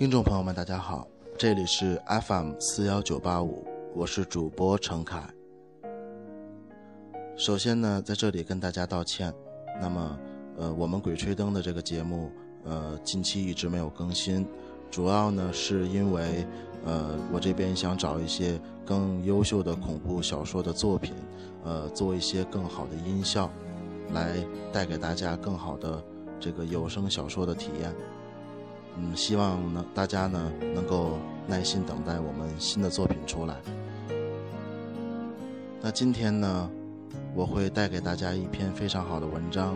[0.00, 5.22] 听众朋友们，大家好，这里是 FM 四幺九八五，我是主播程凯。
[7.36, 9.30] 首先呢，在这里跟大家道歉。
[9.78, 10.18] 那么，
[10.56, 12.32] 呃，我们《鬼吹灯》的这个节目，
[12.64, 14.48] 呃，近期一直没有更新，
[14.90, 16.46] 主要呢是因为，
[16.86, 21.12] 呃，我这边想找一些更优秀的恐怖小说的作品，
[21.62, 23.50] 呃，做一些更好的音效，
[24.14, 24.38] 来
[24.72, 26.02] 带给大家更好的
[26.40, 27.94] 这个有声小说的体验。
[28.98, 33.56] 嗯，希望呢大家呢能够耐心等待我们新的作品出来。
[35.80, 36.70] 那今天呢，
[37.34, 39.74] 我会带给大家一篇非常好的文章，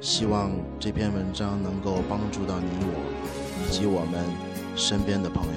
[0.00, 4.22] 希望这篇文章能够帮助到你我以及我们
[4.76, 5.52] 身边的朋友。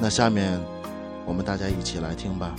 [0.00, 0.60] 那下面
[1.24, 2.56] 我们大家一起来听吧。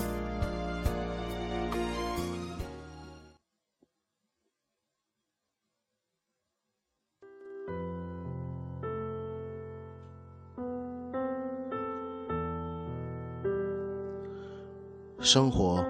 [15.21, 15.85] 生活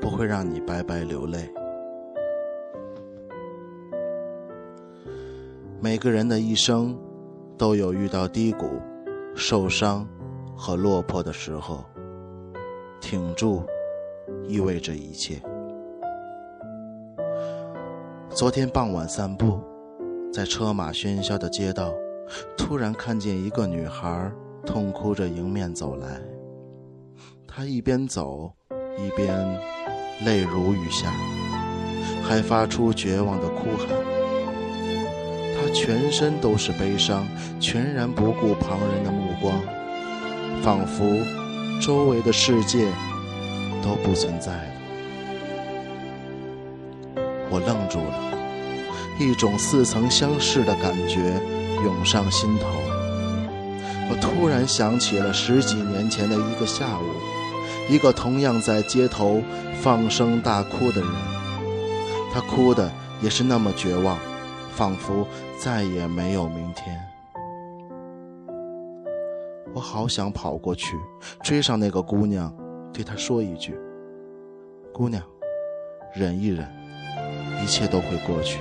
[0.00, 1.52] 不会让你白白流泪。
[5.78, 6.98] 每个人的一生
[7.58, 8.80] 都有遇到低谷、
[9.34, 10.08] 受伤
[10.56, 11.84] 和落魄的时候，
[12.98, 13.62] 挺住
[14.48, 15.38] 意味着一切。
[18.30, 19.60] 昨天傍晚散步，
[20.32, 21.92] 在车马喧嚣的街道，
[22.56, 24.32] 突然看见一个女孩
[24.64, 26.22] 痛哭着迎面走来。
[27.46, 28.50] 她一边走。
[28.98, 29.34] 一边
[30.24, 31.12] 泪如雨下，
[32.22, 33.88] 还发出绝望的哭喊。
[35.54, 37.26] 他全身都是悲伤，
[37.60, 39.54] 全然不顾旁人的目光，
[40.62, 41.04] 仿佛
[41.80, 42.86] 周围的世界
[43.82, 44.72] 都不存在了。
[47.48, 48.14] 我愣住了，
[49.18, 51.40] 一种似曾相识的感觉
[51.84, 52.66] 涌上心头。
[54.10, 57.31] 我突然想起了十几年前的一个下午。
[57.92, 59.42] 一个同样在街头
[59.82, 61.10] 放声大哭的人，
[62.32, 64.16] 他哭的也是那么绝望，
[64.74, 66.98] 仿佛再也没有明天。
[69.74, 70.96] 我好想跑过去
[71.42, 72.50] 追上那个姑娘，
[72.94, 73.78] 对她说一句
[74.90, 75.22] ：“姑娘，
[76.14, 76.66] 忍一忍，
[77.62, 78.58] 一切都会过去。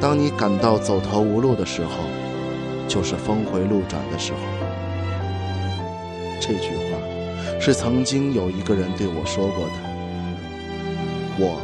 [0.00, 1.90] 当你感到走投无路的时候，
[2.86, 4.38] 就是峰回路转的时候。”
[6.40, 6.89] 这句话。
[7.60, 9.72] 是曾经有一个人对我说过的，
[11.38, 11.60] 我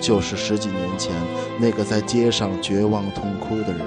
[0.00, 1.14] 就是十几年前
[1.60, 3.80] 那个在街上绝望痛哭的人，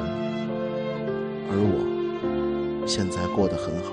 [1.51, 3.91] 而我现在过得很好。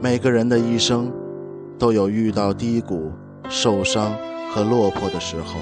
[0.00, 1.12] 每个人的一生
[1.76, 3.10] 都有遇到低谷、
[3.48, 4.16] 受伤
[4.52, 5.58] 和落魄的时候。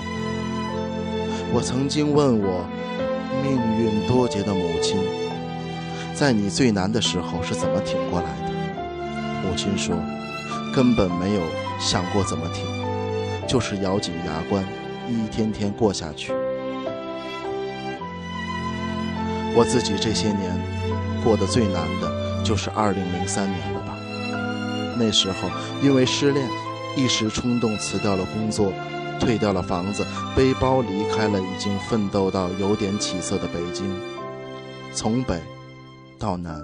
[1.51, 2.69] 我曾经问我
[3.43, 4.99] 命运多劫的母亲。
[6.19, 8.51] 在你最难的时候是怎么挺过来的？
[9.45, 9.95] 母亲说
[10.75, 11.43] ：“根本没有
[11.79, 12.67] 想过怎么挺，
[13.47, 14.65] 就是咬紧牙关，
[15.09, 16.33] 一天天过下去。”
[19.55, 20.61] 我自己这些年
[21.23, 23.97] 过得最难的就是2003年了吧？
[24.99, 25.49] 那时候
[25.81, 26.49] 因为失恋，
[26.97, 28.73] 一时冲动辞掉了工作，
[29.21, 30.05] 退掉了房子，
[30.35, 33.89] 背包离开了已经奋斗到有点起色的北京，
[34.93, 35.41] 从北。
[36.19, 36.61] 到南，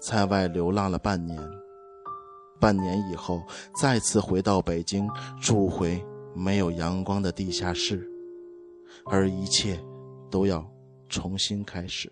[0.00, 1.38] 在外流浪了半年。
[2.60, 3.42] 半年以后，
[3.80, 5.06] 再次回到北京，
[5.40, 6.02] 住回
[6.34, 8.08] 没有阳光的地下室，
[9.04, 9.78] 而一切
[10.30, 10.64] 都要
[11.08, 12.10] 重新开始。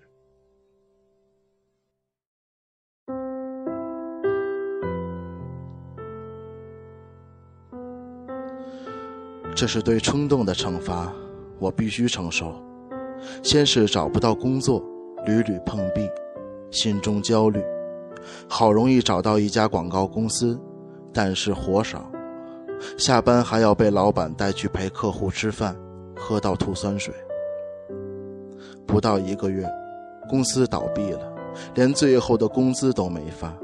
[9.54, 11.12] 这是对冲动的惩罚，
[11.58, 12.60] 我必须承受。
[13.42, 14.84] 先是找不到工作，
[15.24, 16.10] 屡屡碰壁。
[16.72, 17.62] 心中焦虑，
[18.48, 20.58] 好容易找到一家广告公司，
[21.12, 22.10] 但是活少，
[22.96, 25.76] 下班还要被老板带去陪客户吃饭，
[26.16, 27.14] 喝到吐酸水。
[28.86, 29.68] 不到一个月，
[30.28, 31.32] 公司倒闭了，
[31.74, 33.54] 连最后的工资都没发，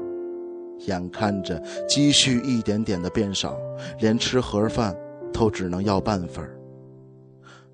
[0.85, 3.57] 眼看着积蓄一点点的变少，
[3.99, 4.95] 连吃盒饭
[5.33, 6.47] 都只能要半份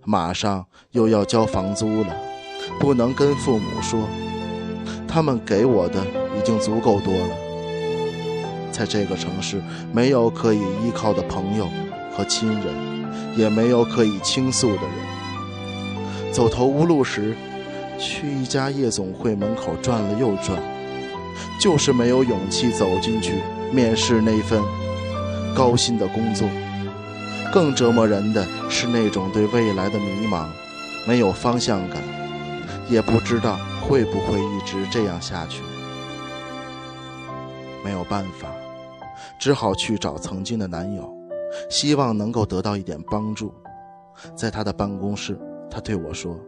[0.06, 2.16] 马上又要交房租了，
[2.80, 4.00] 不能跟父母说。
[5.16, 6.06] 他们给我的
[6.38, 7.30] 已经足够多了，
[8.70, 9.62] 在这个城市，
[9.94, 11.70] 没有可以依靠的朋友
[12.12, 12.66] 和亲人，
[13.38, 16.34] 也没有可以倾诉的人。
[16.34, 17.34] 走投无路时，
[17.98, 20.62] 去一家夜总会门口转了又转，
[21.62, 23.36] 就是没有勇气走进去
[23.72, 24.62] 面试那份
[25.56, 26.46] 高薪的工作。
[27.54, 30.48] 更折磨人的是那种对未来的迷茫，
[31.08, 32.04] 没有方向感，
[32.90, 35.62] 也不知道会不会一直这样下去。
[37.84, 38.48] 没有办法，
[39.40, 41.14] 只好去找曾经的男友，
[41.70, 43.54] 希望能够得到一点帮助。
[44.36, 45.38] 在他的办公室，
[45.70, 46.40] 他对我说：“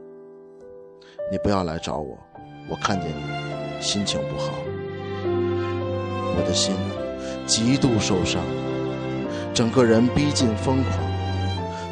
[1.32, 2.18] 你不要来找我，
[2.70, 4.52] 我看见你心情不好。”
[6.36, 6.76] 我的心
[7.46, 8.42] 极度受伤。
[9.54, 10.94] 整个人逼近疯狂，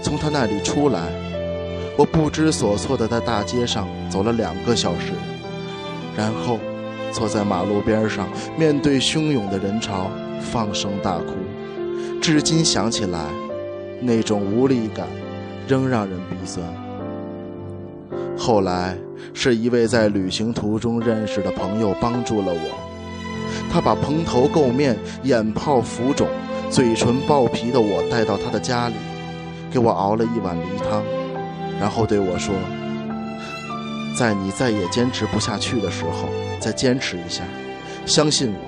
[0.01, 1.09] 从他那里出来，
[1.97, 5.13] 我不知所措地在大街上走了两个小时，
[6.17, 6.59] 然后
[7.11, 8.27] 坐在马路边上，
[8.57, 10.09] 面对汹涌的人潮，
[10.39, 11.33] 放声大哭。
[12.21, 13.19] 至今想起来，
[14.01, 15.07] 那种无力感
[15.67, 16.65] 仍让人鼻酸。
[18.37, 18.97] 后来
[19.33, 26.27] 是一位在旅行途中认识的朋友帮助了我，他把蓬头垢面、眼泡浮肿。
[26.67, 28.95] 嘴唇爆皮的我带到他的家里，
[29.71, 31.03] 给我熬了一碗梨汤，
[31.79, 32.53] 然后对我说
[34.15, 36.29] ：“在你再也坚持不下去的时候，
[36.59, 37.43] 再坚持一下，
[38.05, 38.59] 相信我，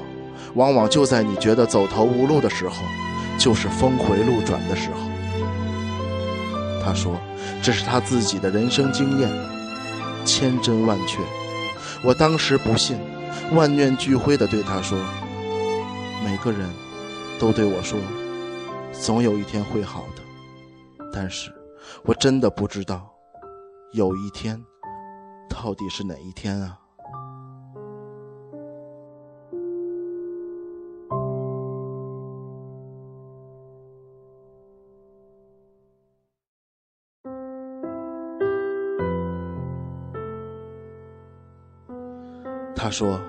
[0.55, 2.83] 往往就在你觉得走投无路的时候，
[3.39, 5.09] 就是峰回路转的时候。”
[6.83, 7.17] 他说
[7.61, 9.29] ：“这是他自己的人生经验，
[10.25, 11.19] 千真万确。”
[12.03, 12.97] 我当时不信，
[13.53, 14.97] 万念俱灰地对他说
[16.23, 16.69] ：“每个人。”
[17.39, 17.99] 都对我说
[18.91, 20.23] ：“总有一天会好的。”
[21.13, 21.51] 但是，
[22.03, 23.07] 我真的不知道，
[23.91, 24.59] 有一天，
[25.63, 26.77] 到底是哪一天啊？
[42.75, 43.19] 他说：“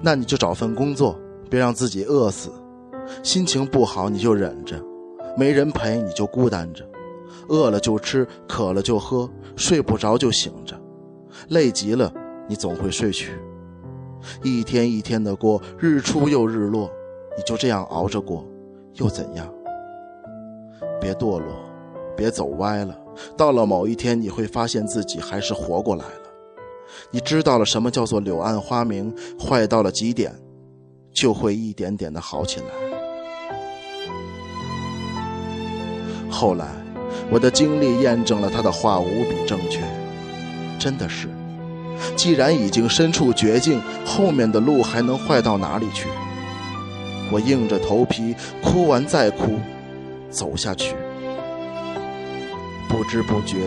[0.00, 1.18] 那你就找份工作，
[1.50, 2.52] 别让自己饿死。”
[3.24, 4.80] 心情不好你就忍着，
[5.36, 6.88] 没人陪你就孤单着，
[7.48, 10.80] 饿了就吃，渴了就喝，睡不着就醒着，
[11.48, 12.12] 累极了
[12.48, 13.32] 你总会睡去。
[14.42, 16.90] 一天一天的过，日出又日落，
[17.36, 18.46] 你就这样熬着过，
[18.94, 19.52] 又怎样？
[21.00, 21.48] 别堕落，
[22.16, 22.96] 别走歪了。
[23.36, 26.22] 到了某一天，你会发现自己还是活过来了。
[27.10, 30.32] 你知道了什么叫做柳暗花明，坏到了极点，
[31.12, 32.66] 就会一点点的好起来。
[36.30, 36.66] 后来，
[37.30, 39.80] 我的经历验证了他的话无比正确，
[40.82, 41.28] 真的是，
[42.16, 46.08] 既然已经身处绝境，后面的路还能坏到哪里去？
[47.30, 49.60] 我硬着头皮哭完再哭，
[50.28, 50.96] 走下去。
[52.88, 53.58] 不知不觉，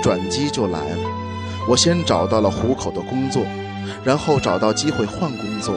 [0.00, 1.10] 转机就来了。
[1.68, 3.42] 我先找到了糊口的工作，
[4.04, 5.74] 然后找到机会换工作，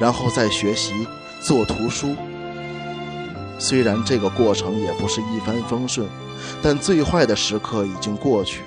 [0.00, 0.92] 然后再学习
[1.40, 2.16] 做图书。
[3.60, 6.08] 虽然这个过程也不是一帆风顺，
[6.60, 8.62] 但最坏的时刻已经过去。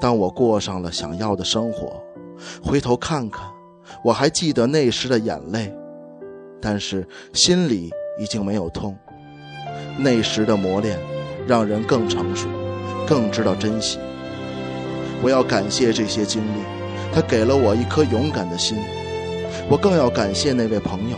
[0.00, 2.02] 当我过上了想要的生活，
[2.62, 3.46] 回头看看，
[4.04, 5.74] 我还记得那时的眼泪，
[6.60, 8.96] 但是心里已经没有痛。
[9.96, 10.98] 那时的磨练，
[11.46, 12.48] 让人更成熟，
[13.06, 13.98] 更知道珍惜。
[15.22, 16.60] 我要感谢这些经历，
[17.12, 18.78] 它给了我一颗勇敢的心。
[19.68, 21.16] 我更要感谢那位朋友。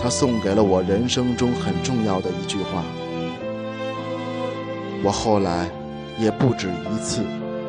[0.00, 2.84] 他送给了我人生中很重要的一句话。
[5.02, 5.66] 我后来
[6.18, 7.22] 也不止一次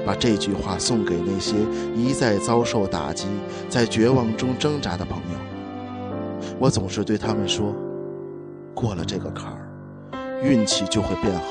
[0.06, 1.56] 把这句话送给那些
[1.96, 3.26] 一再遭受打击、
[3.70, 5.40] 在绝望中挣扎的朋友。
[6.60, 7.74] 我总是对他们说
[8.76, 9.68] ：“过了这个坎儿，
[10.44, 11.42] 运气就会变好。”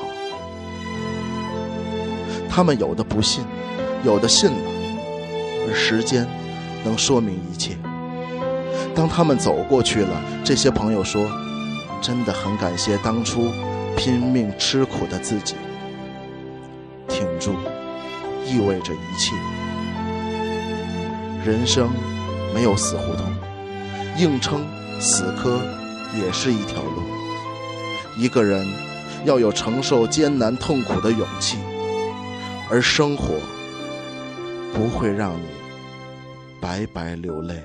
[2.49, 3.43] 他们有的不信，
[4.05, 4.57] 有的信了，
[5.67, 6.25] 而时间
[6.85, 7.77] 能说明一切。
[8.95, 11.29] 当他们走过去了，这些朋友说
[12.01, 13.51] ：“真的很感谢当初
[13.97, 15.57] 拼命吃苦的自己。
[17.09, 17.57] 挺住，
[18.45, 19.35] 意味着一切。
[21.45, 21.91] 人生
[22.55, 23.27] 没有死胡同，
[24.19, 24.65] 硬撑
[25.01, 25.61] 死磕
[26.17, 27.03] 也是一条路。
[28.17, 28.67] 一个人
[29.25, 31.59] 要有承受艰难痛苦的勇气，
[32.71, 33.35] 而生活
[34.73, 35.47] 不会让你
[36.61, 37.63] 白白流泪。”